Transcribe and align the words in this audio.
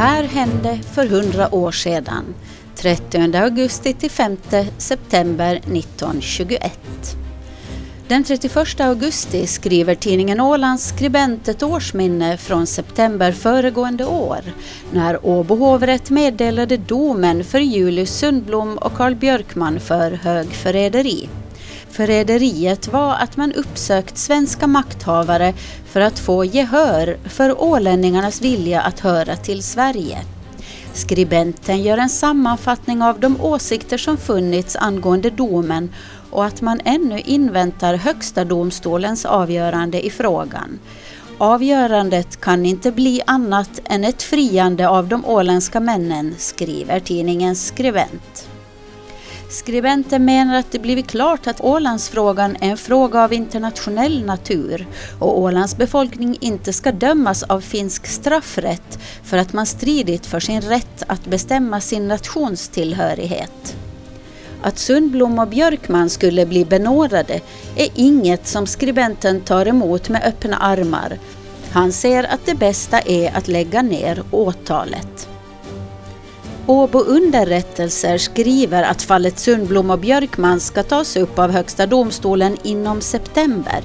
här 0.00 0.24
hände 0.24 0.78
för 0.94 1.06
hundra 1.06 1.54
år 1.54 1.72
sedan, 1.72 2.34
30 2.76 3.36
augusti 3.36 3.92
till 3.92 4.10
5 4.10 4.36
september 4.78 5.56
1921. 5.56 7.16
Den 8.08 8.24
31 8.24 8.80
augusti 8.80 9.46
skriver 9.46 9.94
tidningen 9.94 10.40
Ålands 10.40 10.88
skribent 10.88 11.48
ett 11.48 11.62
årsminne 11.62 12.36
från 12.36 12.66
september 12.66 13.32
föregående 13.32 14.04
år 14.04 14.40
när 14.92 15.26
Åbo 15.26 15.56
hovrätt 15.56 16.10
meddelade 16.10 16.76
domen 16.76 17.44
för 17.44 17.58
Julius 17.60 18.18
Sundblom 18.18 18.78
och 18.78 18.94
Carl 18.94 19.14
Björkman 19.14 19.80
för 19.80 20.10
högförräderi. 20.10 21.28
Förräderiet 21.90 22.88
var 22.88 23.14
att 23.14 23.36
man 23.36 23.52
uppsökt 23.52 24.18
svenska 24.18 24.66
makthavare 24.66 25.54
för 25.86 26.00
att 26.00 26.18
få 26.18 26.44
gehör 26.44 27.18
för 27.24 27.62
ålänningarnas 27.62 28.42
vilja 28.42 28.80
att 28.80 29.00
höra 29.00 29.36
till 29.36 29.62
Sverige. 29.62 30.18
Skribenten 30.92 31.82
gör 31.82 31.98
en 31.98 32.08
sammanfattning 32.08 33.02
av 33.02 33.20
de 33.20 33.40
åsikter 33.40 33.98
som 33.98 34.16
funnits 34.16 34.76
angående 34.76 35.30
domen 35.30 35.90
och 36.30 36.44
att 36.44 36.60
man 36.60 36.80
ännu 36.84 37.20
inväntar 37.20 37.94
Högsta 37.94 38.44
domstolens 38.44 39.24
avgörande 39.24 40.06
i 40.06 40.10
frågan. 40.10 40.78
Avgörandet 41.38 42.40
kan 42.40 42.66
inte 42.66 42.92
bli 42.92 43.22
annat 43.26 43.80
än 43.84 44.04
ett 44.04 44.22
friande 44.22 44.88
av 44.88 45.08
de 45.08 45.24
åländska 45.24 45.80
männen, 45.80 46.34
skriver 46.38 47.00
tidningens 47.00 47.66
skribent. 47.66 48.48
Skribenten 49.50 50.24
menar 50.24 50.58
att 50.58 50.72
det 50.72 50.78
blivit 50.78 51.06
klart 51.06 51.46
att 51.46 51.60
Ålandsfrågan 51.60 52.56
är 52.60 52.70
en 52.70 52.76
fråga 52.76 53.24
av 53.24 53.32
internationell 53.32 54.24
natur 54.24 54.86
och 55.18 55.40
Ålands 55.40 55.76
befolkning 55.76 56.38
inte 56.40 56.72
ska 56.72 56.92
dömas 56.92 57.42
av 57.42 57.60
finsk 57.60 58.06
straffrätt 58.06 58.98
för 59.24 59.36
att 59.36 59.52
man 59.52 59.66
stridit 59.66 60.26
för 60.26 60.40
sin 60.40 60.60
rätt 60.60 61.02
att 61.06 61.26
bestämma 61.26 61.80
sin 61.80 62.08
nationstillhörighet. 62.08 63.76
Att 64.62 64.78
Sundblom 64.78 65.38
och 65.38 65.48
Björkman 65.48 66.10
skulle 66.10 66.46
bli 66.46 66.64
benådade 66.64 67.40
är 67.76 67.88
inget 67.94 68.46
som 68.46 68.66
skribenten 68.66 69.40
tar 69.40 69.66
emot 69.66 70.08
med 70.08 70.22
öppna 70.24 70.56
armar. 70.56 71.18
Han 71.70 71.92
ser 71.92 72.24
att 72.24 72.46
det 72.46 72.54
bästa 72.54 73.00
är 73.00 73.36
att 73.36 73.48
lägga 73.48 73.82
ner 73.82 74.22
åtalet. 74.30 75.29
Åbo 76.70 76.98
underrättelser 76.98 78.18
skriver 78.18 78.82
att 78.82 79.02
fallet 79.02 79.38
Sundblom 79.38 79.90
och 79.90 79.98
Björkman 79.98 80.60
ska 80.60 80.82
tas 80.82 81.16
upp 81.16 81.38
av 81.38 81.50
Högsta 81.50 81.86
domstolen 81.86 82.56
inom 82.62 83.00
september. 83.00 83.82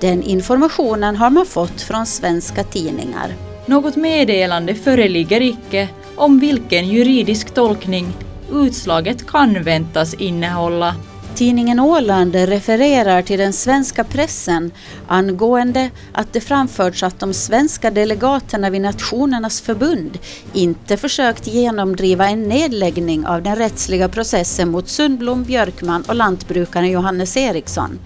Den 0.00 0.22
informationen 0.22 1.16
har 1.16 1.30
man 1.30 1.46
fått 1.46 1.80
från 1.82 2.06
svenska 2.06 2.64
tidningar. 2.64 3.34
Något 3.66 3.96
meddelande 3.96 4.74
föreligger 4.74 5.42
icke 5.42 5.88
om 6.16 6.40
vilken 6.40 6.88
juridisk 6.88 7.54
tolkning 7.54 8.06
utslaget 8.52 9.26
kan 9.26 9.62
väntas 9.62 10.14
innehålla. 10.14 10.94
Tidningen 11.40 11.80
Åland 11.80 12.34
refererar 12.34 13.22
till 13.22 13.38
den 13.38 13.52
svenska 13.52 14.04
pressen 14.04 14.70
angående 15.06 15.90
att 16.12 16.32
det 16.32 16.40
framförts 16.40 17.02
att 17.02 17.20
de 17.20 17.34
svenska 17.34 17.90
delegaterna 17.90 18.70
vid 18.70 18.80
Nationernas 18.80 19.60
förbund 19.60 20.18
inte 20.52 20.96
försökt 20.96 21.46
genomdriva 21.46 22.28
en 22.28 22.48
nedläggning 22.48 23.26
av 23.26 23.42
den 23.42 23.56
rättsliga 23.56 24.08
processen 24.08 24.70
mot 24.70 24.88
Sundblom, 24.88 25.44
Björkman 25.44 26.04
och 26.08 26.14
lantbrukaren 26.14 26.90
Johannes 26.90 27.36
Eriksson. 27.36 27.98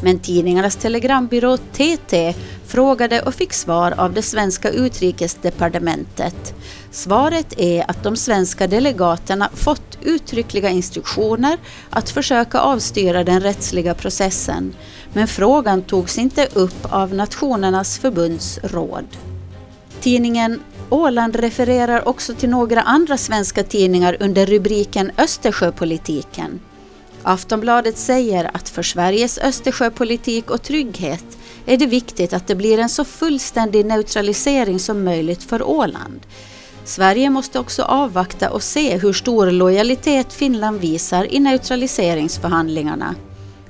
Men 0.00 0.18
tidningarnas 0.18 0.76
telegrambyrå 0.76 1.56
TT 1.56 2.34
frågade 2.66 3.22
och 3.22 3.34
fick 3.34 3.52
svar 3.52 3.94
av 3.98 4.12
det 4.12 4.22
svenska 4.22 4.70
utrikesdepartementet. 4.70 6.54
Svaret 6.90 7.60
är 7.60 7.90
att 7.90 8.02
de 8.02 8.16
svenska 8.16 8.66
delegaterna 8.66 9.50
fått 9.54 9.98
uttryckliga 10.02 10.70
instruktioner 10.70 11.58
att 11.90 12.10
försöka 12.10 12.58
avstyra 12.58 13.24
den 13.24 13.40
rättsliga 13.40 13.94
processen, 13.94 14.74
men 15.12 15.28
frågan 15.28 15.82
togs 15.82 16.18
inte 16.18 16.48
upp 16.52 16.92
av 16.92 17.14
Nationernas 17.14 17.98
förbunds 17.98 18.58
råd. 18.62 19.06
Tidningen 20.00 20.60
Åland 20.90 21.36
refererar 21.36 22.08
också 22.08 22.34
till 22.34 22.48
några 22.48 22.82
andra 22.82 23.16
svenska 23.16 23.62
tidningar 23.62 24.16
under 24.20 24.46
rubriken 24.46 25.10
Östersjöpolitiken. 25.18 26.60
Aftonbladet 27.28 27.98
säger 27.98 28.50
att 28.56 28.68
för 28.68 28.82
Sveriges 28.82 29.38
Östersjöpolitik 29.38 30.50
och 30.50 30.62
trygghet 30.62 31.24
är 31.66 31.76
det 31.76 31.86
viktigt 31.86 32.32
att 32.32 32.46
det 32.46 32.54
blir 32.54 32.78
en 32.78 32.88
så 32.88 33.04
fullständig 33.04 33.86
neutralisering 33.86 34.78
som 34.78 35.04
möjligt 35.04 35.42
för 35.42 35.62
Åland. 35.62 36.20
Sverige 36.84 37.30
måste 37.30 37.58
också 37.58 37.82
avvakta 37.82 38.50
och 38.50 38.62
se 38.62 38.98
hur 38.98 39.12
stor 39.12 39.50
lojalitet 39.50 40.32
Finland 40.32 40.80
visar 40.80 41.34
i 41.34 41.40
neutraliseringsförhandlingarna. 41.40 43.14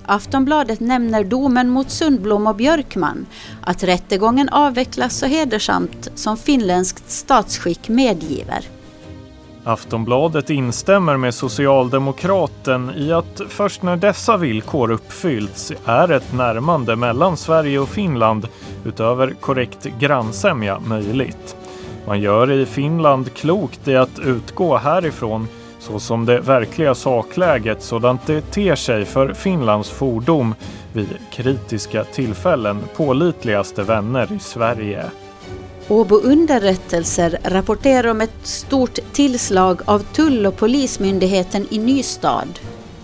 Aftonbladet 0.07 0.81
nämner 0.81 1.25
domen 1.25 1.69
mot 1.69 1.91
Sundblom 1.91 2.47
och 2.47 2.57
Björkman, 2.57 3.27
att 3.63 3.83
rättegången 3.83 4.49
avvecklas 4.49 5.19
så 5.19 5.27
hedersamt 5.27 6.09
som 6.15 6.37
finländskt 6.37 7.11
statsskick 7.11 7.89
medgiver. 7.89 8.76
Aftonbladet 9.67 10.51
instämmer 10.51 11.17
med 11.17 11.35
Socialdemokraten 11.35 12.91
i 12.97 13.13
att 13.13 13.41
först 13.49 13.83
när 13.83 13.97
dessa 13.97 14.37
villkor 14.37 14.91
uppfyllts 14.91 15.73
är 15.85 16.11
ett 16.11 16.33
närmande 16.33 16.97
mellan 16.97 17.37
Sverige 17.37 17.79
och 17.79 17.89
Finland 17.89 18.49
utöver 18.85 19.35
korrekt 19.41 19.87
grannsämja 19.99 20.81
möjligt. 20.81 21.57
Man 22.07 22.21
gör 22.21 22.51
i 22.51 22.67
Finland 22.67 23.35
klokt 23.35 23.89
i 23.89 23.97
att 23.97 24.19
utgå 24.19 24.77
härifrån 24.77 25.49
så 25.79 25.99
som 26.01 26.27
det 26.27 26.41
verkliga 26.41 26.95
sakläget 26.95 27.83
sådant 27.83 28.27
det 28.27 28.41
ter 28.41 28.75
sig 28.75 29.05
för 29.05 29.35
Finlands 29.35 29.91
fordom 29.91 30.55
vid 30.93 31.09
kritiska 31.33 32.05
tillfällen 32.05 32.81
pålitligaste 32.97 33.83
vänner 33.83 34.33
i 34.33 34.39
Sverige. 34.39 35.05
Åbo 35.89 36.17
underrättelser 36.17 37.39
rapporterar 37.43 38.09
om 38.09 38.21
ett 38.21 38.47
stort 38.47 38.99
tillslag 39.13 39.81
av 39.85 39.99
tull 39.99 40.47
och 40.47 40.57
polismyndigheten 40.57 41.67
i 41.71 41.79
Nystad. 41.79 42.49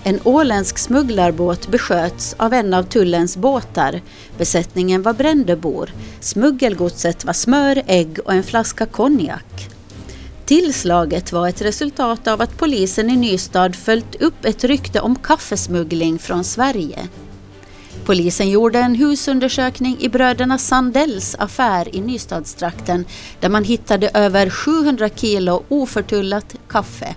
En 0.02 0.20
åländsk 0.24 0.78
smugglarbåt 0.78 1.68
besköts 1.68 2.34
av 2.38 2.52
en 2.52 2.74
av 2.74 2.82
tullens 2.82 3.36
båtar. 3.36 4.00
Besättningen 4.38 5.02
var 5.02 5.12
Brändebor. 5.12 5.90
Smuggelgodset 6.20 7.24
var 7.24 7.32
smör, 7.32 7.82
ägg 7.86 8.18
och 8.24 8.32
en 8.32 8.42
flaska 8.42 8.86
konjak. 8.86 9.68
Tillslaget 10.44 11.32
var 11.32 11.48
ett 11.48 11.62
resultat 11.62 12.28
av 12.28 12.40
att 12.40 12.58
polisen 12.58 13.10
i 13.10 13.16
Nystad 13.16 13.72
följt 13.72 14.22
upp 14.22 14.44
ett 14.44 14.64
rykte 14.64 15.00
om 15.00 15.16
kaffesmuggling 15.16 16.18
från 16.18 16.44
Sverige. 16.44 17.08
Polisen 18.04 18.50
gjorde 18.50 18.78
en 18.78 18.94
husundersökning 18.94 19.96
i 20.00 20.08
bröderna 20.08 20.58
Sandells 20.58 21.36
affär 21.38 21.96
i 21.96 22.00
Nystadstrakten 22.00 23.04
där 23.40 23.48
man 23.48 23.64
hittade 23.64 24.10
över 24.14 24.50
700 24.50 25.08
kilo 25.08 25.62
oförtullat 25.68 26.54
kaffe. 26.68 27.14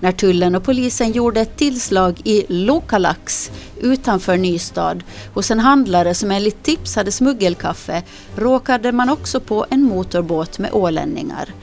När 0.00 0.12
tullen 0.12 0.54
och 0.54 0.64
polisen 0.64 1.12
gjorde 1.12 1.40
ett 1.40 1.56
tillslag 1.56 2.20
i 2.24 2.44
Lokalax 2.48 3.50
utanför 3.80 4.36
Nystad 4.36 4.98
hos 5.34 5.50
en 5.50 5.60
handlare 5.60 6.14
som 6.14 6.30
enligt 6.30 6.62
tips 6.62 6.96
hade 6.96 7.12
smuggelkaffe 7.12 8.02
råkade 8.36 8.92
man 8.92 9.10
också 9.10 9.40
på 9.40 9.66
en 9.70 9.82
motorbåt 9.82 10.58
med 10.58 10.72
ålänningar. 10.72 11.54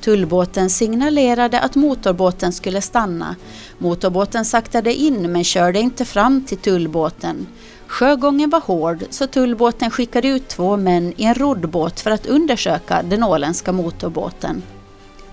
Tullbåten 0.00 0.70
signalerade 0.70 1.60
att 1.60 1.74
motorbåten 1.74 2.52
skulle 2.52 2.80
stanna. 2.80 3.36
Motorbåten 3.78 4.44
saktade 4.44 4.94
in 4.94 5.32
men 5.32 5.44
körde 5.44 5.80
inte 5.80 6.04
fram 6.04 6.44
till 6.44 6.58
tullbåten. 6.58 7.46
Sjögången 7.90 8.50
var 8.50 8.60
hård 8.60 9.04
så 9.10 9.26
tullbåten 9.26 9.90
skickade 9.90 10.28
ut 10.28 10.48
två 10.48 10.76
män 10.76 11.12
i 11.16 11.24
en 11.24 11.34
roddbåt 11.34 12.00
för 12.00 12.10
att 12.10 12.26
undersöka 12.26 13.02
den 13.02 13.22
åländska 13.22 13.72
motorbåten. 13.72 14.62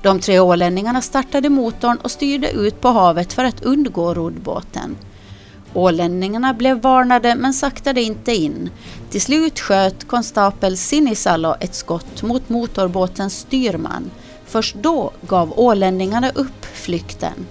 De 0.01 0.19
tre 0.19 0.39
ålänningarna 0.39 1.01
startade 1.01 1.49
motorn 1.49 1.97
och 1.97 2.11
styrde 2.11 2.51
ut 2.51 2.81
på 2.81 2.87
havet 2.87 3.33
för 3.33 3.43
att 3.43 3.63
undgå 3.63 4.13
roddbåten. 4.13 4.95
Ålänningarna 5.73 6.53
blev 6.53 6.81
varnade 6.81 7.35
men 7.35 7.53
saktade 7.53 8.01
inte 8.01 8.35
in. 8.35 8.69
Till 9.09 9.21
slut 9.21 9.59
sköt 9.59 10.07
konstapel 10.07 10.77
Sinisalo 10.77 11.55
ett 11.59 11.75
skott 11.75 12.23
mot 12.23 12.49
motorbåtens 12.49 13.39
styrman. 13.39 14.11
Först 14.45 14.75
då 14.75 15.11
gav 15.21 15.59
ålänningarna 15.59 16.29
upp 16.29 16.65
flykten. 16.65 17.45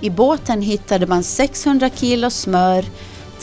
I 0.00 0.10
båten 0.10 0.62
hittade 0.62 1.06
man 1.06 1.22
600 1.22 1.90
kilo 1.94 2.30
smör, 2.30 2.84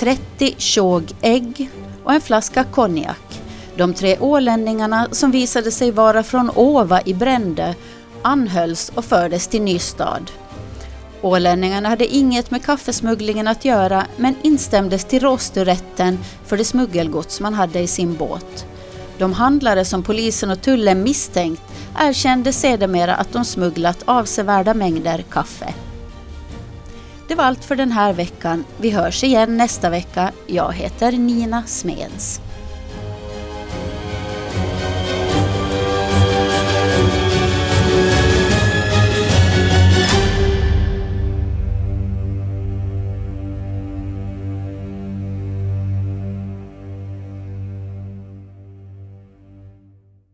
30 0.01 0.55
tjog 0.57 1.11
ägg 1.21 1.69
och 2.03 2.13
en 2.13 2.21
flaska 2.21 2.63
konjak. 2.63 3.41
De 3.75 3.93
tre 3.93 4.17
ålänningarna 4.19 5.07
som 5.11 5.31
visade 5.31 5.71
sig 5.71 5.91
vara 5.91 6.23
från 6.23 6.51
Åva 6.55 7.01
i 7.05 7.13
Brände 7.13 7.75
anhölls 8.21 8.91
och 8.95 9.05
fördes 9.05 9.47
till 9.47 9.61
Nystad. 9.61 10.21
Ålänningarna 11.21 11.89
hade 11.89 12.05
inget 12.05 12.51
med 12.51 12.65
kaffesmugglingen 12.65 13.47
att 13.47 13.65
göra 13.65 14.05
men 14.17 14.35
instämdes 14.41 15.05
till 15.05 15.19
råsturätten 15.19 16.19
för 16.45 16.57
det 16.57 16.65
smuggelgods 16.65 17.39
man 17.39 17.53
hade 17.53 17.79
i 17.79 17.87
sin 17.87 18.15
båt. 18.15 18.65
De 19.17 19.33
handlare 19.33 19.85
som 19.85 20.03
polisen 20.03 20.51
och 20.51 20.61
tullen 20.61 21.03
misstänkt 21.03 21.61
erkände 21.99 22.53
sedermera 22.53 23.15
att 23.15 23.33
de 23.33 23.45
smugglat 23.45 24.03
avsevärda 24.05 24.73
mängder 24.73 25.23
kaffe. 25.29 25.73
Det 27.31 27.35
var 27.35 27.43
allt 27.43 27.65
för 27.65 27.75
den 27.75 27.91
här 27.91 28.13
veckan. 28.13 28.65
Vi 28.77 28.89
hörs 28.89 29.23
igen 29.23 29.57
nästa 29.57 29.89
vecka. 29.89 30.31
Jag 30.47 30.73
heter 30.73 31.11
Nina 31.11 31.63
Smeds. 31.63 32.41